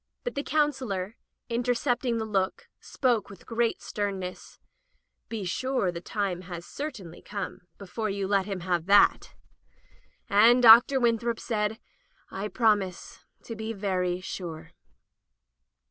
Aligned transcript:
But 0.23 0.33
the 0.33 0.41
Counselor, 0.41 1.15
inter 1.47 1.73
cepting 1.73 2.17
the 2.17 2.25
look, 2.25 2.67
spoke 2.79 3.29
with 3.29 3.45
great 3.45 3.83
sternness:" 3.83 4.57
Be 5.29 5.43
sure 5.45 5.91
the 5.91 6.01
time 6.01 6.41
has 6.41 6.65
certainly 6.65 7.21
come 7.21 7.67
before 7.77 8.09
you 8.09 8.27
let 8.27 8.47
him 8.47 8.61
have 8.61 8.87
that." 8.87 9.35
And 10.27 10.63
Dr. 10.63 10.99
Winthrop 10.99 11.39
said: 11.39 11.77
"I 12.31 12.47
promise 12.47 13.25
to 13.43 13.55
be 13.55 13.73
very 13.73 14.19
sure." 14.21 14.71